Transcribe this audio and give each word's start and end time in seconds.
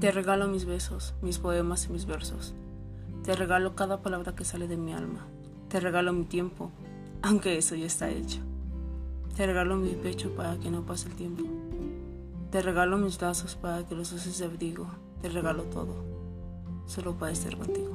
Te 0.00 0.12
regalo 0.12 0.46
mis 0.46 0.66
besos, 0.66 1.14
mis 1.22 1.38
poemas 1.38 1.86
y 1.86 1.88
mis 1.92 2.04
versos. 2.04 2.52
Te 3.24 3.34
regalo 3.34 3.74
cada 3.74 4.02
palabra 4.02 4.34
que 4.34 4.44
sale 4.44 4.68
de 4.68 4.76
mi 4.76 4.92
alma. 4.92 5.26
Te 5.70 5.80
regalo 5.80 6.12
mi 6.12 6.24
tiempo, 6.26 6.70
aunque 7.22 7.56
eso 7.56 7.74
ya 7.76 7.86
está 7.86 8.10
hecho. 8.10 8.40
Te 9.38 9.46
regalo 9.46 9.76
mi 9.76 9.92
pecho 9.92 10.34
para 10.36 10.58
que 10.58 10.70
no 10.70 10.84
pase 10.84 11.08
el 11.08 11.14
tiempo. 11.14 11.44
Te 12.50 12.60
regalo 12.60 12.98
mis 12.98 13.16
brazos 13.16 13.54
para 13.54 13.86
que 13.86 13.94
los 13.94 14.12
uses 14.12 14.38
de 14.38 14.44
abrigo. 14.44 14.86
Te 15.22 15.30
regalo 15.30 15.62
todo, 15.62 16.04
solo 16.84 17.14
para 17.14 17.32
estar 17.32 17.56
contigo. 17.56 17.94